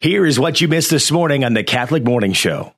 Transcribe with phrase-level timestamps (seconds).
[0.00, 2.72] Here is what you missed this morning on the Catholic Morning Show.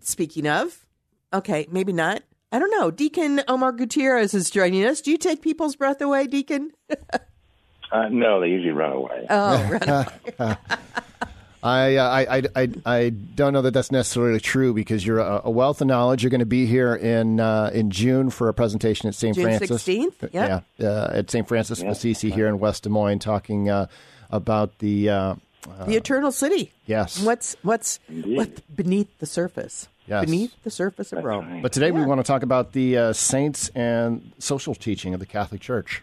[0.00, 0.84] Speaking of,
[1.32, 2.24] okay, maybe not.
[2.50, 2.90] I don't know.
[2.90, 5.00] Deacon Omar Gutierrez is joining us.
[5.00, 6.72] Do you take people's breath away, Deacon?
[7.92, 9.24] uh, no, they usually run away.
[9.30, 9.88] Oh, run
[10.40, 10.56] away.
[11.62, 15.42] I, uh, I, I, I, I don't know that that's necessarily true because you're a,
[15.44, 16.24] a wealth of knowledge.
[16.24, 19.36] You're going to be here in uh, in June for a presentation at St.
[19.36, 19.84] June Francis.
[19.84, 20.32] 16th?
[20.32, 20.64] Yep.
[20.78, 21.46] Yeah, uh, at St.
[21.46, 23.86] Francis of Assisi here in West Des Moines, talking uh,
[24.30, 25.38] about the
[25.78, 26.72] uh, the eternal city.
[26.86, 27.22] yes.
[27.22, 29.88] What's what's what's beneath the surface?
[30.06, 30.24] Yes.
[30.24, 31.60] Beneath the surface of Rome.
[31.60, 35.26] But today we want to talk about the uh, saints and social teaching of the
[35.26, 36.02] Catholic Church.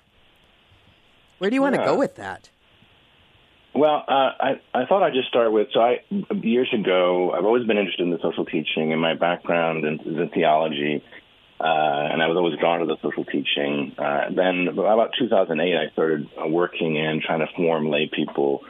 [1.39, 2.49] Where do you want to go with that?
[3.73, 5.99] Well, uh, I, I thought I'd just start with so I
[6.33, 10.17] years ago I've always been interested in the social teaching, and my background in, is
[10.17, 11.03] in theology,
[11.59, 13.93] uh, and I was always drawn to the social teaching.
[13.97, 18.61] Uh, then about 2008, I started uh, working in trying to form lay people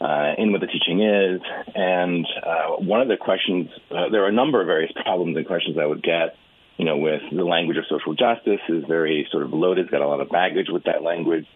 [0.00, 1.40] uh, in what the teaching is,
[1.74, 5.46] and uh, one of the questions uh, there are a number of various problems and
[5.46, 6.36] questions I would get.
[6.76, 10.02] You know, with the language of social justice is very sort of loaded, it's got
[10.02, 11.46] a lot of baggage with that language.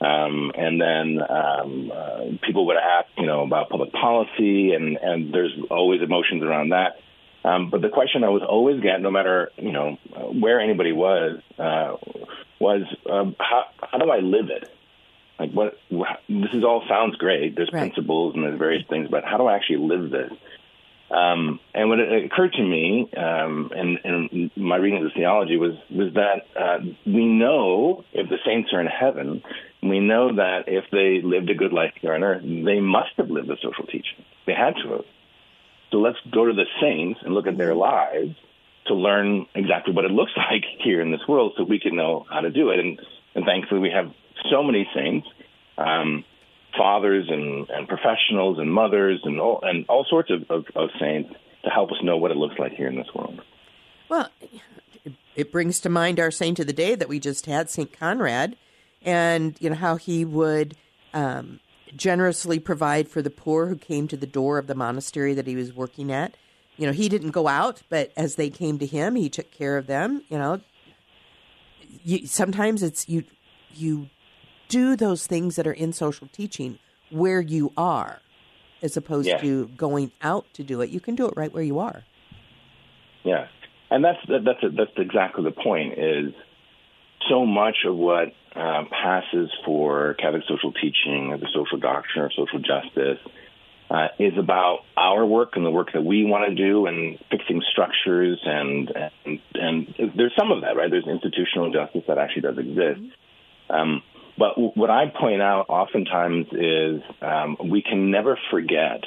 [0.00, 5.34] Um, and then um, uh, people would ask, you know, about public policy, and, and
[5.34, 7.00] there's always emotions around that.
[7.44, 9.98] Um, but the question I was always getting, no matter you know
[10.32, 11.96] where anybody was, uh,
[12.58, 14.68] was um, how how do I live it?
[15.38, 15.78] Like what?
[16.28, 17.54] This is all sounds great.
[17.54, 17.80] There's Right.
[17.80, 20.32] principles and there's various things, but how do I actually live this?
[21.10, 25.56] Um, and what it occurred to me, um, and, and my reading of the theology
[25.56, 29.42] was was that uh, we know if the saints are in heaven,
[29.82, 33.30] we know that if they lived a good life here on earth, they must have
[33.30, 34.24] lived the social teaching.
[34.46, 35.04] They had to have.
[35.92, 38.36] So let's go to the saints and look at their lives
[38.88, 42.26] to learn exactly what it looks like here in this world, so we can know
[42.30, 42.80] how to do it.
[42.80, 43.00] And,
[43.34, 44.12] and thankfully, we have
[44.50, 45.26] so many saints.
[45.76, 46.24] Um,
[46.76, 51.30] fathers and, and professionals and mothers and all, and all sorts of, of, of saints
[51.64, 53.40] to help us know what it looks like here in this world.
[54.08, 54.28] Well,
[55.34, 58.56] it- brings to mind our saint of the day that we just had, Saint Conrad,
[59.02, 60.76] and you know how he would
[61.14, 61.60] um,
[61.94, 65.54] generously provide for the poor who came to the door of the monastery that he
[65.54, 66.36] was working at.
[66.76, 69.76] You know, he didn't go out, but as they came to him, he took care
[69.76, 70.22] of them.
[70.28, 70.60] You know,
[72.04, 73.24] you, sometimes it's you
[73.74, 74.08] you
[74.68, 76.78] do those things that are in social teaching
[77.10, 78.20] where you are,
[78.82, 79.38] as opposed Yeah.
[79.38, 80.90] to going out to do it.
[80.90, 82.04] You can do it right where you are.
[83.24, 83.48] Yeah,
[83.90, 85.98] and that's that's that's exactly the point.
[85.98, 86.32] Is
[87.28, 92.30] so much of what uh, passes for Catholic social teaching or the social doctrine or
[92.30, 93.18] social justice
[93.90, 97.62] uh, is about our work and the work that we want to do and fixing
[97.72, 98.92] structures and,
[99.24, 100.90] and and there's some of that right.
[100.90, 103.00] There's institutional justice that actually does exist.
[103.70, 104.02] Um,
[104.36, 109.04] but w- what I point out oftentimes is um, we can never forget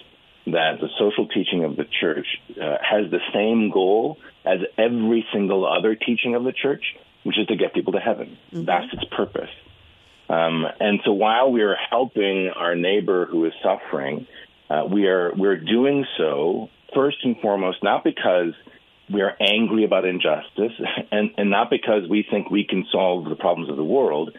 [0.47, 2.25] that the social teaching of the church
[2.59, 6.84] uh, has the same goal as every single other teaching of the church,
[7.24, 8.38] which is to get people to heaven.
[8.52, 9.52] That's its purpose.
[10.28, 14.28] Um, and so while we are helping our neighbor who is suffering,
[14.72, 18.54] uh, we are we're doing so first and foremost not because
[19.12, 20.72] we are angry about injustice
[21.12, 24.36] and, and not because we think we can solve the problems of the world,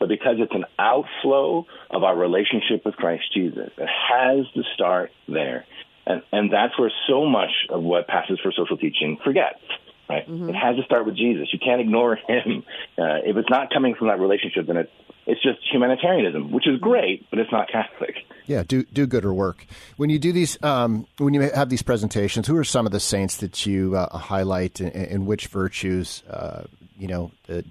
[0.00, 3.70] but because it's an outflow of our relationship with Christ Jesus.
[3.76, 5.66] It has to start there.
[6.06, 9.60] And, and that's where so much of what passes for social teaching forgets.
[10.08, 10.24] Right?
[10.28, 11.48] It has to start with Jesus.
[11.52, 12.64] You can't ignore him.
[12.96, 14.92] Uh, if it's not coming from that relationship, then it's
[15.26, 18.14] it's just humanitarianism, which is great, but it's not Catholic.
[18.46, 19.66] Yeah, do do gooder work.
[19.96, 23.00] When you do these, um, when you have these presentations, who are some of the
[23.00, 26.64] saints that you uh, highlight, and, and which virtues, uh,
[26.98, 27.62] you know, uh,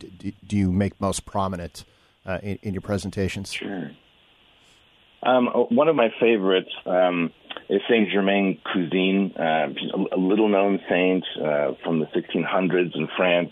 [0.48, 1.86] do you make most prominent
[2.26, 3.54] uh, in, in your presentations?
[3.54, 3.92] Sure.
[5.22, 7.32] Um, one of my favorites um,
[7.70, 13.52] is Saint Germaine Cousin, uh, a, a little-known saint uh, from the 1600s in France.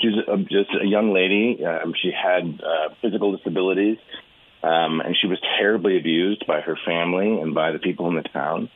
[0.00, 1.64] She's a, just a young lady.
[1.64, 3.98] Um, she had uh, physical disabilities,
[4.62, 8.22] um, and she was terribly abused by her family and by the people in the
[8.22, 8.70] town.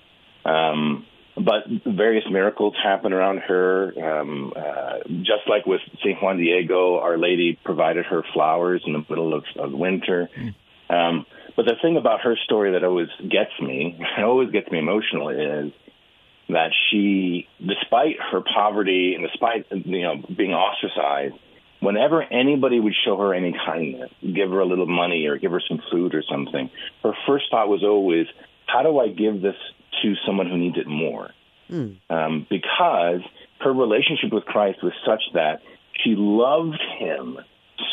[0.44, 4.20] Um, but various miracles happen around her.
[4.20, 9.04] Um, uh, just like with Saint Juan Diego, Our Lady provided her flowers in the
[9.08, 10.28] middle of, of winter.
[10.90, 11.26] Um,
[11.56, 15.72] but the thing about her story that always gets me, always gets me emotional, is
[16.48, 21.34] that she, despite her poverty and despite you know being ostracized,
[21.82, 25.62] whenever anybody would show her any kindness, give her a little money or give her
[25.68, 26.70] some food or something,
[27.02, 28.26] her first thought was always,
[28.66, 29.56] "How do I give this
[30.02, 31.30] to someone who needs it more?"
[32.08, 33.20] Um, because
[33.60, 35.62] her relationship with Christ was such that
[36.02, 37.38] she loved him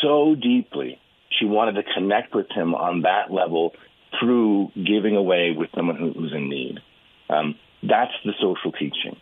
[0.00, 0.98] so deeply
[1.38, 3.74] she wanted to connect with him on that level
[4.18, 6.80] through giving away with someone who, who's in need.
[7.28, 9.16] Um, that's the social teaching.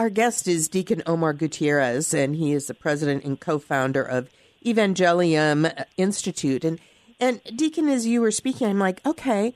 [0.00, 4.30] Our guest is Deacon Omar Gutierrez, and he is the president and co-founder of
[4.64, 6.64] Evangelium Institute.
[6.64, 6.80] And
[7.20, 9.52] and Deacon, as you were speaking, I'm like, okay,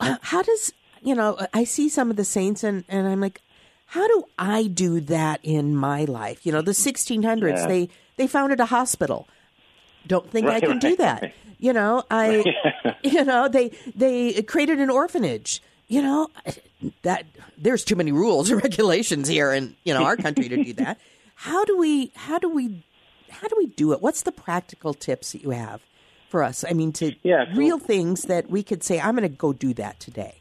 [0.00, 0.72] how does
[1.02, 1.44] you know?
[1.52, 3.40] I see some of the saints, and and I'm like,
[3.86, 6.46] how do I do that in my life?
[6.46, 7.66] You know, the 1600s, Yeah.
[7.66, 9.26] they they founded a hospital.
[10.06, 11.32] Don't think I Right, can do that.
[11.58, 12.44] You know, I,
[13.02, 15.60] you know, they they created an orphanage.
[15.90, 16.28] You know,
[17.02, 17.26] that
[17.58, 21.00] there's too many rules and regulations here in you know our country to do that.
[21.34, 22.12] How do we?
[22.14, 22.84] How do we?
[23.28, 24.00] How do we do it?
[24.00, 25.82] What's the practical tips that you have
[26.28, 26.64] for us?
[26.68, 29.52] I mean, to Yeah, so- real things that we could say, I'm going to go
[29.52, 30.36] do that today.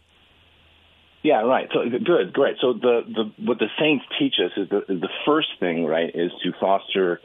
[1.24, 1.68] Yeah, right.
[1.74, 2.58] So good, great.
[2.62, 6.10] So the, the what the saints teach us is the, is the first thing, right,
[6.14, 7.22] is to foster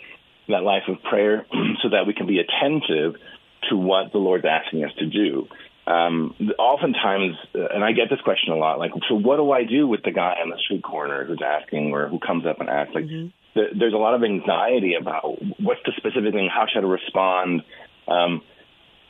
[0.48, 1.44] that life of prayer
[1.82, 3.20] so that we can be attentive
[3.68, 5.46] to what the Lord's asking us to do.
[5.86, 9.64] Um, oftentimes, uh, and I get this question a lot, like, so what do I
[9.64, 12.70] do with the guy on the street corner who's asking or who comes up and
[12.70, 12.94] asks?
[12.94, 13.04] Like,
[13.52, 17.62] th- there's a lot of anxiety about what's the specific thing, how should I respond?
[18.08, 18.42] Um,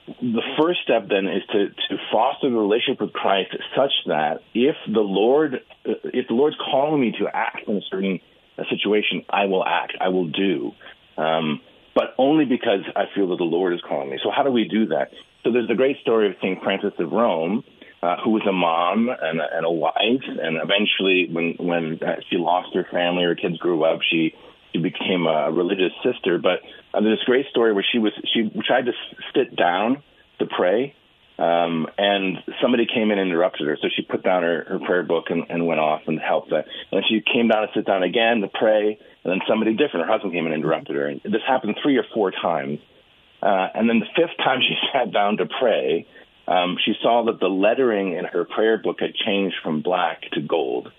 [0.06, 4.76] the first step then is to, to foster the relationship with Christ such that if
[4.92, 5.54] the Lord
[5.88, 8.20] uh, if the Lord's calling me to act in a certain
[8.58, 10.72] uh, situation, I will act, I will do,
[11.16, 11.60] um,
[11.94, 14.18] but only because I feel that the Lord is calling me.
[14.22, 15.10] So how do we do that?
[15.44, 17.64] So there's the great story of Saint Frances of Rome,
[18.02, 22.16] uh, who was a mom and a, and a wife, and eventually when when uh,
[22.30, 24.34] she lost her family, her kids grew up, she
[24.72, 26.38] she became a religious sister.
[26.38, 26.60] But
[26.92, 28.92] uh, there's this great story where she was she tried to
[29.34, 30.02] sit down
[30.38, 30.94] to pray,
[31.38, 33.76] um, and somebody came in and interrupted her.
[33.80, 36.64] So she put down her, her prayer book and, and went off and helped that.
[36.90, 40.06] And then she came down to sit down again to pray, and then somebody different,
[40.06, 41.06] her husband came and interrupted her.
[41.06, 42.80] And this happened three or four times.
[43.44, 46.06] Uh, and then the fifth time she sat down to pray,
[46.48, 50.40] um, she saw that the lettering in her prayer book had changed from black to
[50.40, 50.90] gold.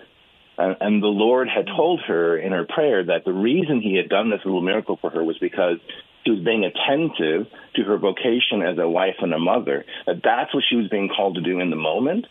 [0.58, 4.10] And, and the Lord had told her in her prayer that the reason He had
[4.10, 5.78] done this little miracle for her was because
[6.24, 9.86] she was being attentive to her vocation as a wife and a mother.
[10.06, 12.28] That that's what she was being called to do in the moment.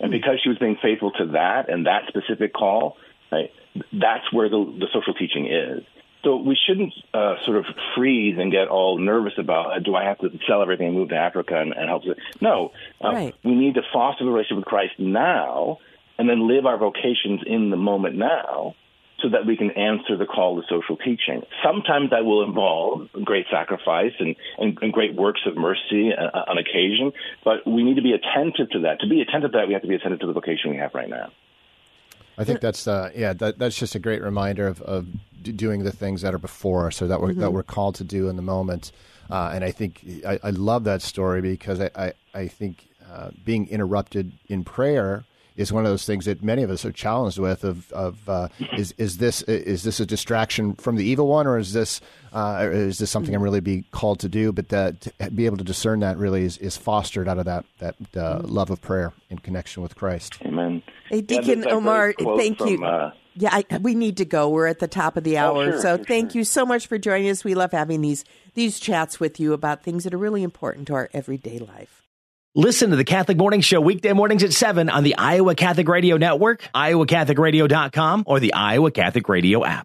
[0.00, 2.96] And because she was being faithful to that and that specific call,
[3.32, 3.50] right,
[3.92, 5.84] that's where the, the social teaching is.
[6.24, 10.04] So we shouldn't uh, sort of freeze and get all nervous about uh, do I
[10.04, 12.02] have to sell everything and move to Africa and, and help?
[12.40, 12.72] No,
[13.04, 13.34] uh, Right.
[13.44, 15.78] we need to foster the relationship with Christ now,
[16.18, 18.74] and then live our vocations in the moment now,
[19.20, 21.42] so that we can answer the call to social teaching.
[21.62, 26.56] Sometimes that will involve great sacrifice and, and, and great works of mercy uh, on
[26.58, 27.12] occasion,
[27.44, 29.00] but we need to be attentive to that.
[29.00, 30.94] To be attentive to that, we have to be attentive to the vocation we have
[30.94, 31.30] right now.
[32.36, 35.84] I think that's uh, yeah, that, that's just a great reminder of, of d- doing
[35.84, 38.36] the things that are before us or that we're that we're called to do in
[38.36, 38.92] the moment.
[39.30, 43.30] Uh, and I think I, I love that story because I I, I think uh,
[43.44, 45.24] being interrupted in prayer
[45.56, 47.64] is one of those things that many of us are challenged with.
[47.64, 51.58] Of of uh, is is this is this a distraction from the evil one or
[51.58, 52.00] is this
[52.32, 54.52] uh, is this something I'm really be called to do?
[54.52, 57.64] But that to be able to discern that really is, is fostered out of that
[57.78, 60.38] that uh, love of prayer in connection with Christ.
[60.44, 60.82] Amen.
[61.08, 63.12] Hey, Deacon there's that Omar, thank from, you.
[63.34, 64.48] Yeah, I, we need to go.
[64.48, 66.86] We're at the top of the oh, hour, sure, so sure, thank you so much
[66.86, 67.44] for joining us.
[67.44, 70.94] We love having these these chats with you about things that are really important to
[70.94, 72.02] our everyday life.
[72.56, 76.18] Listen to the Catholic Morning Show weekday mornings at 7 on the Iowa Catholic Radio
[76.18, 79.82] Network, iowacatholicradio.com, or the Iowa Catholic Radio app.